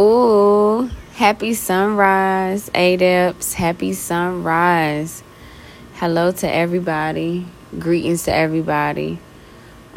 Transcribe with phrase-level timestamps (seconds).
[0.00, 3.54] Ooh, happy sunrise, Adepts.
[3.54, 5.22] Happy sunrise.
[5.94, 7.46] Hello to everybody.
[7.78, 9.20] Greetings to everybody.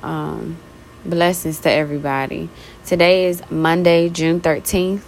[0.04, 0.58] Um,
[1.04, 2.48] blessings to everybody.
[2.86, 5.02] Today is Monday, June 13th.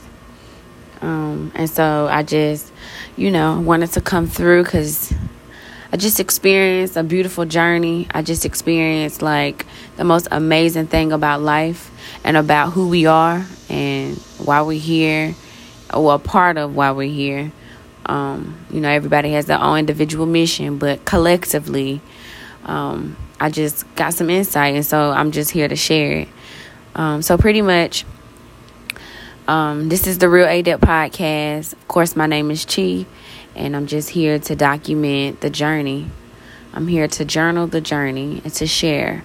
[1.02, 2.74] Um, and so I just,
[3.16, 5.14] you know, wanted to come through because
[5.92, 8.08] I just experienced a beautiful journey.
[8.12, 9.66] I just experienced like
[9.98, 11.92] the most amazing thing about life
[12.24, 15.34] and about who we are and why we're here,
[15.92, 17.52] or a part of why we're here.
[18.06, 22.02] Um, you know, everybody has their own individual mission, but collectively,
[22.66, 26.28] um, I just got some insight, and so I'm just here to share it.
[26.96, 28.06] Um, so, pretty much,
[29.48, 31.74] um, this is the Real Adept podcast.
[31.74, 33.06] Of course, my name is Chi
[33.60, 36.10] and I'm just here to document the journey.
[36.74, 39.24] I'm here to journal the journey and to share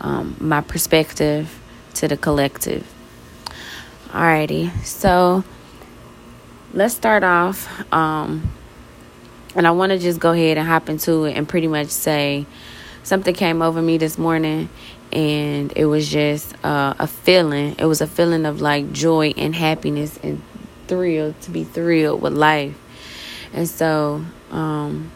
[0.00, 1.60] um, my perspective
[1.94, 2.86] to the collective.
[4.08, 5.44] Alrighty, so
[6.72, 7.68] let's start off.
[7.92, 8.50] Um,
[9.54, 12.46] and I want to just go ahead and hop into it and pretty much say
[13.02, 14.70] something came over me this morning,
[15.12, 17.74] and it was just uh, a feeling.
[17.78, 20.40] It was a feeling of like joy and happiness and
[20.86, 22.74] thrill to be thrilled with life
[23.52, 25.10] and so, um,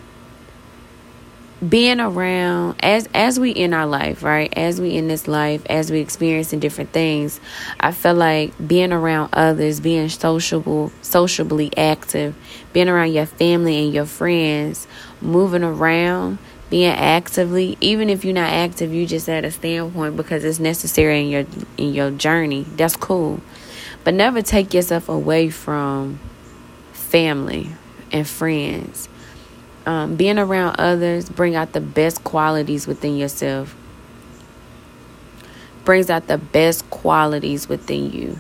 [1.67, 4.53] being around as as we in our life, right?
[4.57, 7.41] As we in this life, as we experiencing different things,
[7.79, 12.35] I feel like being around others, being sociable, sociably active,
[12.73, 14.89] being around your family and your friends,
[15.21, 16.39] moving around,
[16.69, 21.21] being actively, even if you're not active, you just at a standpoint because it's necessary
[21.21, 21.45] in your
[21.77, 22.65] in your journey.
[22.77, 23.41] That's cool.
[24.05, 26.19] But never take yourself away from
[26.93, 27.71] family,
[28.13, 29.09] and friends.
[29.85, 33.75] Um, being around others bring out the best qualities within yourself.
[35.85, 38.39] Brings out the best qualities within you.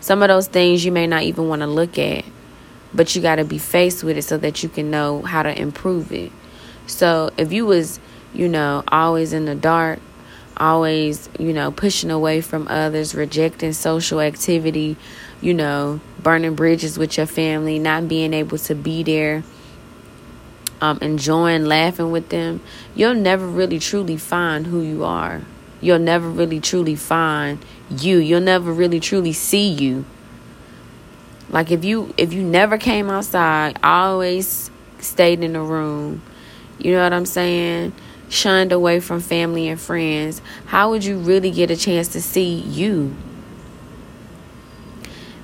[0.00, 2.24] Some of those things you may not even want to look at,
[2.92, 5.60] but you got to be faced with it so that you can know how to
[5.60, 6.30] improve it.
[6.86, 7.98] So if you was,
[8.32, 10.00] you know, always in the dark,
[10.56, 14.96] always, you know, pushing away from others, rejecting social activity,
[15.40, 19.44] you know, burning bridges with your family, not being able to be there,
[20.80, 22.60] um, enjoying laughing with them,
[22.94, 25.42] you'll never really truly find who you are.
[25.80, 28.18] You'll never really truly find you.
[28.18, 30.04] You'll never really truly see you.
[31.50, 36.22] Like if you if you never came outside, always stayed in the room,
[36.78, 37.92] you know what I'm saying?
[38.28, 42.54] Shunned away from family and friends, how would you really get a chance to see
[42.54, 43.14] you?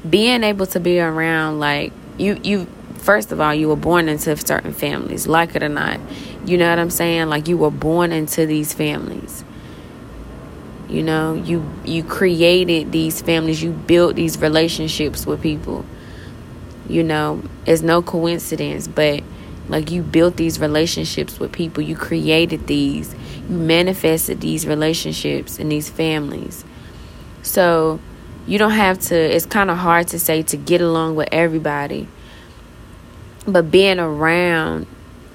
[0.08, 4.34] Being able to be around like you you first of all you were born into
[4.36, 6.00] certain families like it or not.
[6.44, 7.28] You know what i'm saying?
[7.28, 9.44] Like you were born into these families.
[10.88, 13.62] You know you you created these families.
[13.62, 15.84] You built these relationships with people.
[16.88, 19.22] You know it's no coincidence but
[19.68, 21.82] like you built these relationships with people.
[21.82, 23.14] You created these.
[23.48, 26.64] You manifested these relationships and these families.
[27.42, 28.00] So
[28.46, 32.08] you don't have to it's kind of hard to say to get along with everybody.
[33.46, 34.86] But being around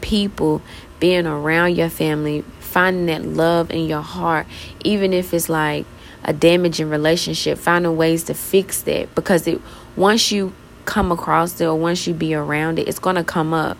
[0.02, 0.62] people
[1.00, 4.48] being around your family finding that love in your heart
[4.84, 5.86] even if it's like
[6.24, 9.14] a damaging relationship finding ways to fix that.
[9.16, 9.62] Because it
[9.96, 10.54] once you
[10.86, 13.78] come across it or once you be around it it's going to come up.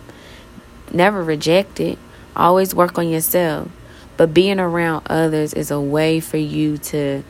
[0.92, 1.98] Never reject it.
[2.36, 3.70] Always work on yourself.
[4.18, 7.24] But being around others is a way for you to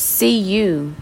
[0.00, 0.94] see you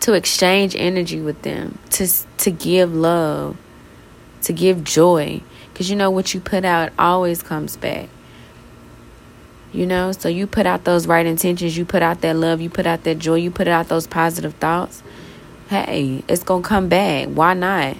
[0.00, 2.06] to exchange energy with them to
[2.38, 3.56] to give love
[4.42, 5.40] to give joy.
[5.72, 8.08] Because you know what you put out always comes back.
[9.72, 12.70] You know so you put out those right intentions you put out that love you
[12.70, 15.02] put out that joy you put out those positive thoughts.
[15.68, 17.28] Hey it's gonna come back.
[17.28, 17.96] Why not?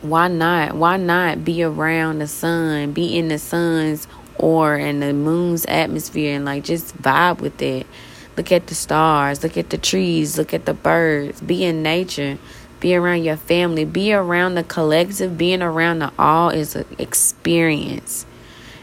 [0.00, 0.74] Why not?
[0.74, 6.34] Why not be around the sun be in the sun's or in the moon's atmosphere
[6.36, 7.86] and like just vibe with it.
[8.36, 12.38] Look at the stars, look at the trees, look at the birds, be in nature,
[12.80, 18.26] be around your family, be around the collective, being around the all is an experience.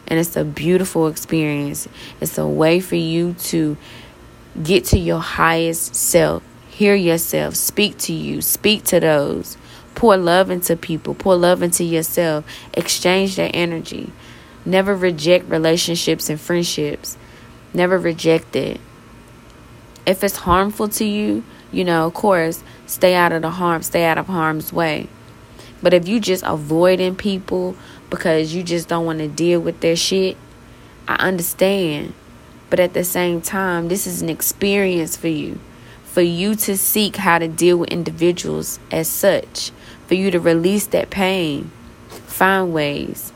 [0.08, 1.88] And it's a beautiful experience.
[2.20, 3.78] It's a way for you to
[4.64, 9.58] get to your highest self, hear yourself, speak to you, speak to those,
[9.96, 14.12] pour love into people, pour love into yourself, exchange that energy.
[14.66, 17.18] Never reject relationships and friendships.
[17.74, 18.80] Never reject it.
[20.06, 24.04] If it's harmful to you, you know, of course, stay out of the harm, stay
[24.06, 25.08] out of harm's way.
[25.82, 27.76] But if you just avoiding people
[28.10, 30.38] because you just don't want to deal with their shit,
[31.08, 32.14] I understand.
[32.70, 35.60] But at the same time, this is an experience for you.
[36.12, 39.72] for you to seek how to deal with individuals as such,
[40.08, 41.72] for you to release that pain,
[42.10, 43.32] find ways.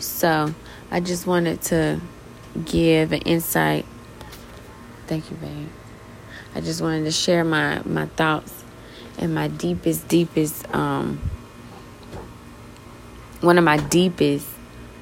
[0.00, 0.54] So,
[0.90, 2.00] I just wanted to
[2.64, 3.86] give an insight.
[5.06, 5.68] Thank you, babe.
[6.54, 8.64] I just wanted to share my my thoughts
[9.18, 11.20] and my deepest, deepest, um,
[13.40, 14.48] one of my deepest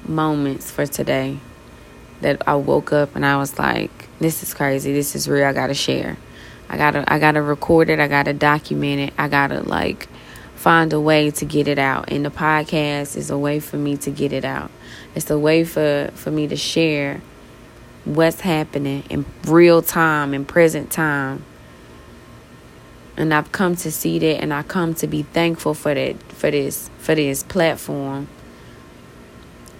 [0.05, 1.39] moments for today
[2.21, 4.93] that I woke up and I was like, this is crazy.
[4.93, 5.45] This is real.
[5.45, 6.17] I got to share.
[6.67, 7.99] I got to I got to record it.
[7.99, 9.13] I got to document it.
[9.17, 10.07] I got to like
[10.59, 12.11] find a way to get it out.
[12.11, 14.69] And the podcast is a way for me to get it out.
[15.15, 17.21] It's a way for for me to share
[18.03, 21.45] what's happening in real time in present time.
[23.15, 26.51] And I've come to see that and I come to be thankful for that for
[26.51, 28.27] this for this platform.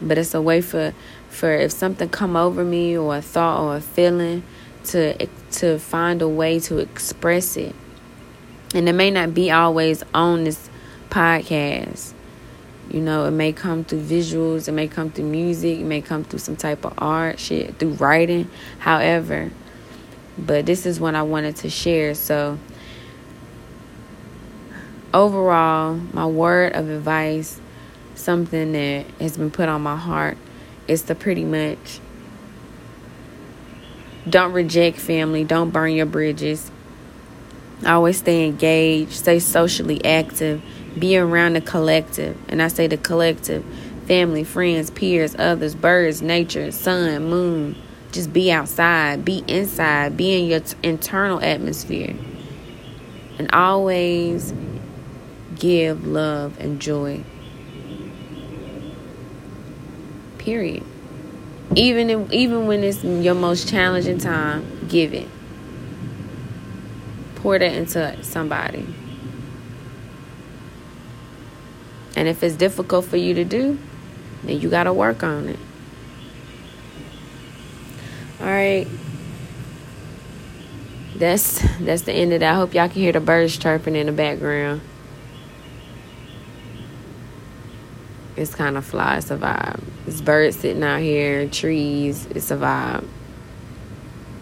[0.01, 0.93] But it's a way for
[1.27, 4.43] for if something come over me or a thought or a feeling
[4.85, 5.27] to
[5.59, 7.75] to find a way to express it.
[8.73, 10.68] And it may not be always on this
[11.09, 12.13] podcast.
[12.89, 16.23] You know, it may come through visuals, it may come through music, it may come
[16.23, 19.51] through some type of art, shit, through writing, however.
[20.37, 22.15] But this is what I wanted to share.
[22.15, 22.57] So,
[25.13, 27.59] overall, my word of advice,
[28.15, 30.37] something that has been put on my heart
[30.87, 31.99] is to pretty much
[34.27, 36.71] don't reject family, don't burn your bridges.
[37.85, 40.61] Always stay engaged, stay socially active,
[40.97, 42.37] be around the collective.
[42.49, 43.63] And I say the collective
[44.05, 47.75] family, friends, peers, others, birds, nature, sun, moon.
[48.11, 52.15] Just be outside, be inside, be in your t- internal atmosphere.
[53.37, 54.53] And always
[55.55, 57.23] give love and joy.
[60.39, 60.83] Period.
[61.75, 65.27] Even if, even when it's your most challenging time, give it.
[67.41, 68.85] Pour that into somebody.
[72.15, 73.79] And if it's difficult for you to do,
[74.43, 75.59] then you got to work on it.
[78.41, 78.87] All right.
[81.15, 82.53] That's that's the end of that.
[82.53, 84.81] I hope y'all can hear the birds chirping in the background.
[88.37, 89.17] It's kind of fly.
[89.17, 89.83] It's a vibe.
[90.07, 92.25] It's birds sitting out here, trees.
[92.27, 93.05] It's a vibe.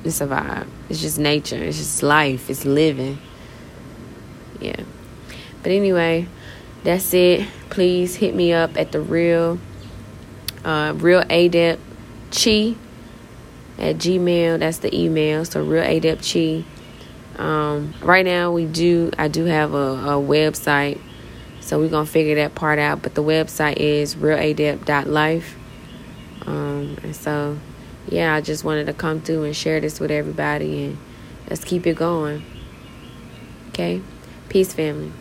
[0.07, 0.67] It's a vibe.
[0.89, 1.57] It's just nature.
[1.57, 2.49] It's just life.
[2.49, 3.19] It's living.
[4.59, 4.81] Yeah.
[5.61, 6.27] But anyway,
[6.83, 7.47] that's it.
[7.69, 9.59] Please hit me up at the real,
[10.63, 11.81] uh, real adept
[12.31, 12.75] chi
[13.77, 14.59] at gmail.
[14.59, 15.45] That's the email.
[15.45, 16.63] So real adept chi.
[17.37, 19.11] Um, right now we do.
[19.17, 20.99] I do have a, a website
[21.67, 23.01] so we're to figure that part out.
[23.01, 25.57] But the website is realadept.life.
[26.45, 27.59] Um, and so,
[28.07, 30.85] yeah, I just wanted to come through and share this with everybody.
[30.85, 30.97] And
[31.49, 32.43] let's keep it going.
[33.69, 34.01] Okay?
[34.49, 35.11] Peace, family.